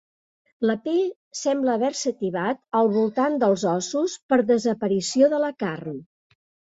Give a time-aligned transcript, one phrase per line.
[0.67, 1.01] La pell
[1.39, 6.01] sembla haver-se tibat al voltant dels ossos per desaparició de la carn.